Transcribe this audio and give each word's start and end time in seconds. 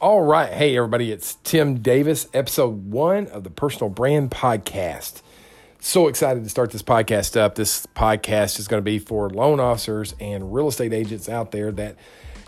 All 0.00 0.22
right. 0.22 0.52
Hey, 0.52 0.76
everybody. 0.76 1.12
It's 1.12 1.36
Tim 1.44 1.76
Davis, 1.78 2.28
episode 2.34 2.90
one 2.90 3.28
of 3.28 3.44
the 3.44 3.48
Personal 3.48 3.88
Brand 3.88 4.30
Podcast. 4.32 5.22
So 5.78 6.08
excited 6.08 6.42
to 6.42 6.50
start 6.50 6.72
this 6.72 6.82
podcast 6.82 7.36
up. 7.40 7.54
This 7.54 7.86
podcast 7.94 8.58
is 8.58 8.66
going 8.66 8.80
to 8.80 8.84
be 8.84 8.98
for 8.98 9.30
loan 9.30 9.60
officers 9.60 10.14
and 10.18 10.52
real 10.52 10.66
estate 10.66 10.92
agents 10.92 11.28
out 11.28 11.52
there 11.52 11.70
that, 11.72 11.96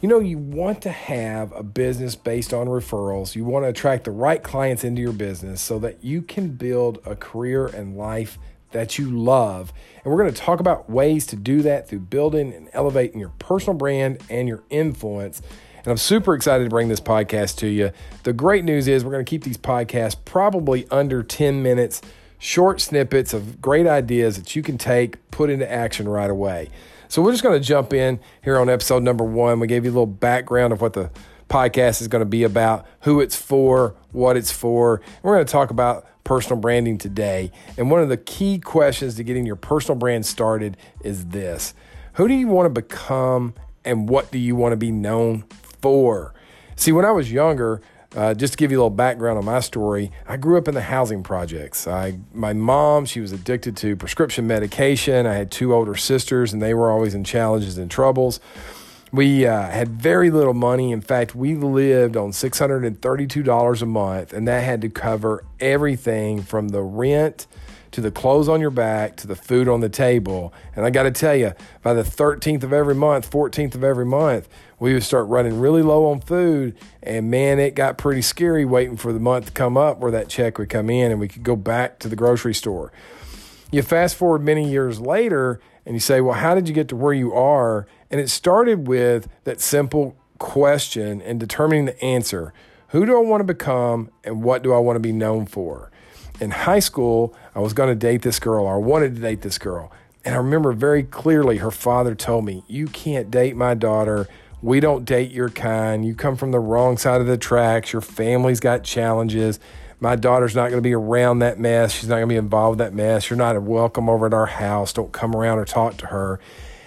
you 0.00 0.08
know, 0.08 0.20
you 0.20 0.38
want 0.38 0.80
to 0.82 0.90
have 0.90 1.52
a 1.52 1.62
business 1.62 2.16
based 2.16 2.54
on 2.54 2.66
referrals. 2.66 3.36
You 3.36 3.44
want 3.44 3.66
to 3.66 3.68
attract 3.68 4.04
the 4.04 4.10
right 4.10 4.42
clients 4.42 4.82
into 4.82 5.02
your 5.02 5.12
business 5.12 5.60
so 5.60 5.78
that 5.80 6.02
you 6.02 6.22
can 6.22 6.48
build 6.48 6.98
a 7.04 7.14
career 7.14 7.66
and 7.66 7.96
life 7.96 8.38
that 8.72 8.98
you 8.98 9.10
love. 9.10 9.72
And 10.02 10.12
we're 10.12 10.20
going 10.20 10.32
to 10.32 10.40
talk 10.40 10.60
about 10.60 10.88
ways 10.88 11.26
to 11.26 11.36
do 11.36 11.60
that 11.62 11.88
through 11.88 12.00
building 12.00 12.54
and 12.54 12.70
elevating 12.72 13.20
your 13.20 13.32
personal 13.38 13.74
brand 13.74 14.22
and 14.30 14.48
your 14.48 14.64
influence. 14.70 15.42
And 15.84 15.90
I'm 15.90 15.98
super 15.98 16.34
excited 16.34 16.64
to 16.64 16.70
bring 16.70 16.88
this 16.88 17.00
podcast 17.00 17.58
to 17.58 17.66
you. 17.66 17.92
The 18.22 18.32
great 18.32 18.64
news 18.64 18.88
is 18.88 19.04
we're 19.04 19.12
going 19.12 19.24
to 19.24 19.28
keep 19.28 19.44
these 19.44 19.58
podcasts 19.58 20.16
probably 20.24 20.86
under 20.90 21.22
10 21.22 21.62
minutes, 21.62 22.00
short 22.38 22.80
snippets 22.80 23.34
of 23.34 23.60
great 23.60 23.86
ideas 23.86 24.38
that 24.38 24.56
you 24.56 24.62
can 24.62 24.78
take, 24.78 25.30
put 25.30 25.50
into 25.50 25.70
action 25.70 26.08
right 26.08 26.30
away. 26.30 26.70
So 27.08 27.20
we're 27.20 27.32
just 27.32 27.42
going 27.42 27.60
to 27.60 27.66
jump 27.66 27.92
in 27.92 28.18
here 28.42 28.58
on 28.58 28.70
episode 28.70 29.02
number 29.02 29.24
one. 29.24 29.60
We 29.60 29.66
gave 29.66 29.84
you 29.84 29.90
a 29.90 29.92
little 29.92 30.06
background 30.06 30.72
of 30.72 30.80
what 30.80 30.94
the 30.94 31.10
podcast 31.50 32.00
is 32.00 32.08
going 32.08 32.22
to 32.22 32.26
be 32.26 32.44
about, 32.44 32.86
who 33.00 33.20
it's 33.20 33.36
for, 33.36 33.94
what 34.10 34.38
it's 34.38 34.50
for. 34.50 35.02
We're 35.22 35.34
going 35.34 35.44
to 35.44 35.52
talk 35.52 35.70
about 35.70 36.06
personal 36.24 36.58
branding 36.58 36.96
today. 36.96 37.52
And 37.76 37.90
one 37.90 38.00
of 38.00 38.08
the 38.08 38.16
key 38.16 38.58
questions 38.58 39.16
to 39.16 39.22
getting 39.22 39.44
your 39.44 39.56
personal 39.56 39.98
brand 39.98 40.24
started 40.24 40.78
is 41.02 41.26
this 41.26 41.74
Who 42.14 42.26
do 42.26 42.32
you 42.32 42.48
want 42.48 42.74
to 42.74 42.80
become 42.80 43.52
and 43.84 44.08
what 44.08 44.30
do 44.30 44.38
you 44.38 44.56
want 44.56 44.72
to 44.72 44.76
be 44.76 44.90
known 44.90 45.44
for. 45.84 46.32
See, 46.76 46.92
when 46.92 47.04
I 47.04 47.10
was 47.10 47.30
younger, 47.30 47.82
uh, 48.16 48.32
just 48.32 48.54
to 48.54 48.56
give 48.56 48.70
you 48.70 48.78
a 48.78 48.80
little 48.80 48.88
background 48.88 49.36
on 49.36 49.44
my 49.44 49.60
story, 49.60 50.10
I 50.26 50.38
grew 50.38 50.56
up 50.56 50.66
in 50.66 50.72
the 50.72 50.80
housing 50.80 51.22
projects. 51.22 51.86
I, 51.86 52.20
my 52.32 52.54
mom, 52.54 53.04
she 53.04 53.20
was 53.20 53.32
addicted 53.32 53.76
to 53.78 53.94
prescription 53.94 54.46
medication. 54.46 55.26
I 55.26 55.34
had 55.34 55.50
two 55.50 55.74
older 55.74 55.94
sisters, 55.94 56.54
and 56.54 56.62
they 56.62 56.72
were 56.72 56.90
always 56.90 57.14
in 57.14 57.22
challenges 57.22 57.76
and 57.76 57.90
troubles. 57.90 58.40
We 59.12 59.44
uh, 59.44 59.68
had 59.68 59.90
very 59.90 60.30
little 60.30 60.54
money. 60.54 60.90
In 60.90 61.02
fact, 61.02 61.34
we 61.34 61.54
lived 61.54 62.16
on 62.16 62.30
$632 62.30 63.82
a 63.82 63.86
month, 63.86 64.32
and 64.32 64.48
that 64.48 64.64
had 64.64 64.80
to 64.80 64.88
cover 64.88 65.44
everything 65.60 66.40
from 66.40 66.68
the 66.68 66.80
rent 66.80 67.46
to 67.94 68.00
the 68.00 68.10
clothes 68.10 68.48
on 68.48 68.60
your 68.60 68.70
back 68.70 69.14
to 69.16 69.26
the 69.28 69.36
food 69.36 69.68
on 69.68 69.78
the 69.78 69.88
table. 69.88 70.52
And 70.74 70.84
I 70.84 70.90
got 70.90 71.04
to 71.04 71.12
tell 71.12 71.36
you, 71.36 71.52
by 71.80 71.94
the 71.94 72.02
13th 72.02 72.64
of 72.64 72.72
every 72.72 72.94
month, 72.94 73.30
14th 73.30 73.76
of 73.76 73.84
every 73.84 74.04
month, 74.04 74.48
we 74.80 74.92
would 74.94 75.04
start 75.04 75.28
running 75.28 75.60
really 75.60 75.82
low 75.82 76.06
on 76.06 76.20
food. 76.20 76.76
And 77.04 77.30
man, 77.30 77.60
it 77.60 77.76
got 77.76 77.96
pretty 77.96 78.20
scary 78.20 78.64
waiting 78.64 78.96
for 78.96 79.12
the 79.12 79.20
month 79.20 79.46
to 79.46 79.52
come 79.52 79.76
up 79.76 80.00
where 80.00 80.10
that 80.10 80.28
check 80.28 80.58
would 80.58 80.68
come 80.68 80.90
in 80.90 81.12
and 81.12 81.20
we 81.20 81.28
could 81.28 81.44
go 81.44 81.54
back 81.54 82.00
to 82.00 82.08
the 82.08 82.16
grocery 82.16 82.52
store. 82.52 82.92
You 83.70 83.82
fast 83.82 84.16
forward 84.16 84.42
many 84.42 84.68
years 84.68 84.98
later 84.98 85.60
and 85.86 85.94
you 85.94 86.00
say, 86.00 86.20
well, 86.20 86.34
how 86.34 86.56
did 86.56 86.66
you 86.66 86.74
get 86.74 86.88
to 86.88 86.96
where 86.96 87.12
you 87.12 87.32
are? 87.32 87.86
And 88.10 88.20
it 88.20 88.28
started 88.28 88.88
with 88.88 89.28
that 89.44 89.60
simple 89.60 90.16
question 90.40 91.22
and 91.22 91.38
determining 91.38 91.84
the 91.84 92.02
answer. 92.02 92.52
Who 92.88 93.06
do 93.06 93.16
I 93.16 93.20
want 93.20 93.40
to 93.40 93.44
become 93.44 94.10
and 94.24 94.42
what 94.42 94.64
do 94.64 94.72
I 94.72 94.78
want 94.78 94.96
to 94.96 95.00
be 95.00 95.12
known 95.12 95.46
for? 95.46 95.92
In 96.40 96.50
high 96.50 96.80
school, 96.80 97.34
I 97.54 97.60
was 97.60 97.72
going 97.72 97.88
to 97.88 97.94
date 97.94 98.22
this 98.22 98.38
girl 98.38 98.64
or 98.64 98.74
I 98.74 98.78
wanted 98.78 99.14
to 99.16 99.20
date 99.20 99.42
this 99.42 99.58
girl. 99.58 99.92
And 100.24 100.34
I 100.34 100.38
remember 100.38 100.72
very 100.72 101.02
clearly 101.02 101.58
her 101.58 101.70
father 101.70 102.14
told 102.14 102.44
me, 102.44 102.64
You 102.66 102.86
can't 102.86 103.30
date 103.30 103.56
my 103.56 103.74
daughter. 103.74 104.26
We 104.62 104.80
don't 104.80 105.04
date 105.04 105.30
your 105.30 105.50
kind. 105.50 106.06
You 106.06 106.14
come 106.14 106.36
from 106.36 106.50
the 106.50 106.58
wrong 106.58 106.96
side 106.96 107.20
of 107.20 107.26
the 107.26 107.36
tracks. 107.36 107.92
Your 107.92 108.00
family's 108.00 108.60
got 108.60 108.82
challenges. 108.82 109.60
My 110.00 110.16
daughter's 110.16 110.54
not 110.54 110.70
going 110.70 110.82
to 110.82 110.86
be 110.86 110.94
around 110.94 111.40
that 111.40 111.58
mess. 111.58 111.92
She's 111.92 112.08
not 112.08 112.16
going 112.16 112.28
to 112.28 112.32
be 112.32 112.38
involved 112.38 112.78
with 112.78 112.86
that 112.86 112.94
mess. 112.94 113.28
You're 113.28 113.36
not 113.36 113.60
welcome 113.62 114.08
over 114.08 114.26
at 114.26 114.34
our 114.34 114.46
house. 114.46 114.92
Don't 114.92 115.12
come 115.12 115.34
around 115.36 115.58
or 115.58 115.66
talk 115.66 115.98
to 115.98 116.06
her. 116.06 116.40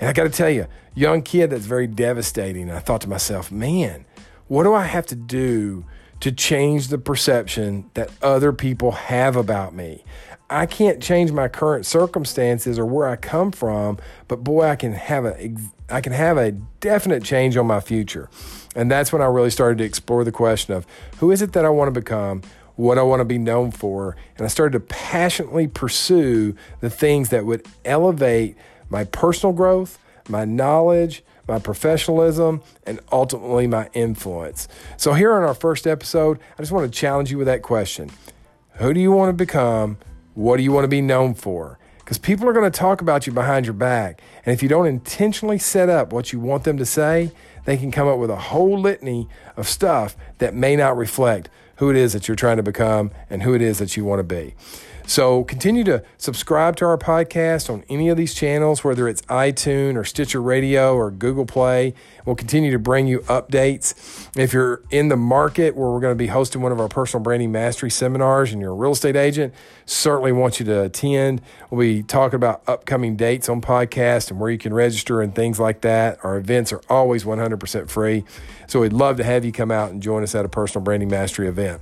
And 0.00 0.08
I 0.08 0.12
got 0.12 0.24
to 0.24 0.30
tell 0.30 0.50
you, 0.50 0.66
young 0.94 1.22
kid, 1.22 1.50
that's 1.50 1.66
very 1.66 1.86
devastating. 1.86 2.70
I 2.70 2.78
thought 2.78 3.02
to 3.02 3.08
myself, 3.08 3.52
man, 3.52 4.06
what 4.46 4.62
do 4.64 4.74
I 4.74 4.84
have 4.84 5.06
to 5.06 5.14
do 5.14 5.84
to 6.20 6.32
change 6.32 6.88
the 6.88 6.98
perception 6.98 7.90
that 7.94 8.10
other 8.22 8.52
people 8.52 8.92
have 8.92 9.36
about 9.36 9.74
me. 9.74 10.04
I 10.50 10.66
can't 10.66 11.02
change 11.02 11.30
my 11.30 11.48
current 11.48 11.84
circumstances 11.84 12.78
or 12.78 12.86
where 12.86 13.06
I 13.06 13.16
come 13.16 13.52
from, 13.52 13.98
but 14.28 14.42
boy, 14.42 14.66
I 14.66 14.76
can 14.76 14.92
have 14.92 15.26
a 15.26 15.54
I 15.90 16.00
can 16.00 16.12
have 16.12 16.36
a 16.36 16.52
definite 16.80 17.22
change 17.22 17.56
on 17.56 17.66
my 17.66 17.80
future. 17.80 18.28
And 18.74 18.90
that's 18.90 19.12
when 19.12 19.22
I 19.22 19.26
really 19.26 19.50
started 19.50 19.78
to 19.78 19.84
explore 19.84 20.24
the 20.24 20.32
question 20.32 20.74
of 20.74 20.86
who 21.18 21.30
is 21.30 21.42
it 21.42 21.52
that 21.52 21.64
I 21.64 21.70
want 21.70 21.92
to 21.92 22.00
become, 22.00 22.42
what 22.76 22.98
I 22.98 23.02
want 23.02 23.20
to 23.20 23.24
be 23.24 23.38
known 23.38 23.72
for, 23.72 24.16
and 24.36 24.44
I 24.44 24.48
started 24.48 24.72
to 24.72 24.80
passionately 24.80 25.66
pursue 25.66 26.54
the 26.80 26.90
things 26.90 27.30
that 27.30 27.44
would 27.44 27.66
elevate 27.84 28.56
my 28.88 29.04
personal 29.04 29.52
growth, 29.52 29.98
my 30.28 30.44
knowledge, 30.44 31.22
my 31.48 31.58
professionalism, 31.58 32.62
and 32.86 33.00
ultimately 33.10 33.66
my 33.66 33.88
influence. 33.94 34.68
So, 34.96 35.14
here 35.14 35.32
on 35.32 35.42
our 35.42 35.54
first 35.54 35.86
episode, 35.86 36.38
I 36.58 36.62
just 36.62 36.72
want 36.72 36.92
to 36.92 36.98
challenge 36.98 37.30
you 37.30 37.38
with 37.38 37.46
that 37.46 37.62
question 37.62 38.10
Who 38.74 38.92
do 38.94 39.00
you 39.00 39.10
want 39.10 39.30
to 39.30 39.32
become? 39.32 39.98
What 40.34 40.58
do 40.58 40.62
you 40.62 40.70
want 40.70 40.84
to 40.84 40.88
be 40.88 41.00
known 41.00 41.34
for? 41.34 41.78
Because 41.98 42.18
people 42.18 42.48
are 42.48 42.52
going 42.52 42.70
to 42.70 42.78
talk 42.78 43.00
about 43.00 43.26
you 43.26 43.32
behind 43.32 43.66
your 43.66 43.74
back. 43.74 44.22
And 44.46 44.54
if 44.54 44.62
you 44.62 44.68
don't 44.68 44.86
intentionally 44.86 45.58
set 45.58 45.90
up 45.90 46.12
what 46.12 46.32
you 46.32 46.40
want 46.40 46.64
them 46.64 46.78
to 46.78 46.86
say, 46.86 47.32
they 47.64 47.76
can 47.76 47.90
come 47.90 48.08
up 48.08 48.18
with 48.18 48.30
a 48.30 48.36
whole 48.36 48.78
litany 48.78 49.28
of 49.56 49.68
stuff 49.68 50.16
that 50.38 50.54
may 50.54 50.74
not 50.74 50.96
reflect 50.96 51.50
who 51.76 51.90
it 51.90 51.96
is 51.96 52.12
that 52.12 52.26
you're 52.26 52.34
trying 52.34 52.56
to 52.56 52.62
become 52.62 53.10
and 53.28 53.42
who 53.42 53.54
it 53.54 53.60
is 53.60 53.78
that 53.78 53.96
you 53.96 54.04
want 54.04 54.20
to 54.20 54.24
be. 54.24 54.54
So 55.08 55.42
continue 55.44 55.84
to 55.84 56.04
subscribe 56.18 56.76
to 56.76 56.84
our 56.84 56.98
podcast 56.98 57.72
on 57.72 57.82
any 57.88 58.10
of 58.10 58.18
these 58.18 58.34
channels, 58.34 58.84
whether 58.84 59.08
it's 59.08 59.22
iTunes 59.22 59.96
or 59.96 60.04
Stitcher 60.04 60.42
Radio 60.42 60.94
or 60.94 61.10
Google 61.10 61.46
Play. 61.46 61.94
We'll 62.26 62.36
continue 62.36 62.70
to 62.72 62.78
bring 62.78 63.06
you 63.06 63.20
updates. 63.20 64.28
If 64.36 64.52
you're 64.52 64.82
in 64.90 65.08
the 65.08 65.16
market 65.16 65.74
where 65.74 65.88
we're 65.88 66.00
going 66.00 66.12
to 66.12 66.18
be 66.18 66.26
hosting 66.26 66.60
one 66.60 66.72
of 66.72 66.78
our 66.78 66.88
personal 66.88 67.22
branding 67.22 67.50
mastery 67.50 67.90
seminars 67.90 68.52
and 68.52 68.60
you're 68.60 68.72
a 68.72 68.74
real 68.74 68.92
estate 68.92 69.16
agent, 69.16 69.54
certainly 69.86 70.30
want 70.30 70.60
you 70.60 70.66
to 70.66 70.82
attend. 70.82 71.40
We'll 71.70 71.80
be 71.80 72.02
talking 72.02 72.36
about 72.36 72.62
upcoming 72.66 73.16
dates 73.16 73.48
on 73.48 73.62
podcast 73.62 74.30
and 74.30 74.38
where 74.38 74.50
you 74.50 74.58
can 74.58 74.74
register 74.74 75.22
and 75.22 75.34
things 75.34 75.58
like 75.58 75.80
that. 75.80 76.22
Our 76.22 76.36
events 76.36 76.70
are 76.70 76.82
always 76.90 77.24
100% 77.24 77.88
free. 77.88 78.24
So 78.66 78.80
we'd 78.80 78.92
love 78.92 79.16
to 79.16 79.24
have 79.24 79.42
you 79.46 79.52
come 79.52 79.70
out 79.70 79.90
and 79.90 80.02
join 80.02 80.22
us 80.22 80.34
at 80.34 80.44
a 80.44 80.50
personal 80.50 80.84
branding 80.84 81.08
mastery 81.08 81.48
event. 81.48 81.80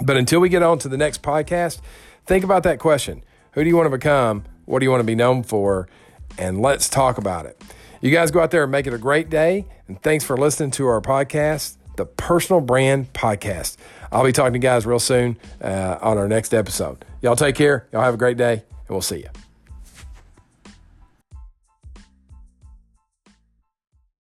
But 0.00 0.16
until 0.16 0.38
we 0.38 0.48
get 0.48 0.62
on 0.62 0.78
to 0.80 0.88
the 0.88 0.96
next 0.96 1.22
podcast, 1.22 1.80
Think 2.26 2.44
about 2.44 2.64
that 2.64 2.78
question. 2.78 3.24
Who 3.52 3.62
do 3.62 3.70
you 3.70 3.76
want 3.76 3.86
to 3.86 3.90
become? 3.90 4.44
What 4.64 4.80
do 4.80 4.84
you 4.84 4.90
want 4.90 5.00
to 5.00 5.06
be 5.06 5.14
known 5.14 5.42
for? 5.42 5.88
And 6.38 6.60
let's 6.60 6.88
talk 6.88 7.18
about 7.18 7.46
it. 7.46 7.62
You 8.00 8.10
guys 8.10 8.30
go 8.30 8.40
out 8.40 8.50
there 8.50 8.64
and 8.64 8.72
make 8.72 8.86
it 8.86 8.92
a 8.92 8.98
great 8.98 9.30
day. 9.30 9.66
And 9.88 10.00
thanks 10.02 10.24
for 10.24 10.36
listening 10.36 10.72
to 10.72 10.86
our 10.86 11.00
podcast, 11.00 11.76
the 11.96 12.04
Personal 12.04 12.60
Brand 12.60 13.12
Podcast. 13.12 13.76
I'll 14.12 14.24
be 14.24 14.32
talking 14.32 14.52
to 14.52 14.58
you 14.58 14.62
guys 14.62 14.84
real 14.86 14.98
soon 14.98 15.38
uh, 15.62 15.98
on 16.00 16.18
our 16.18 16.28
next 16.28 16.52
episode. 16.52 17.04
Y'all 17.22 17.36
take 17.36 17.54
care. 17.54 17.86
Y'all 17.92 18.02
have 18.02 18.14
a 18.14 18.18
great 18.18 18.36
day, 18.36 18.52
and 18.52 18.90
we'll 18.90 19.00
see 19.00 19.18
you. 19.18 19.45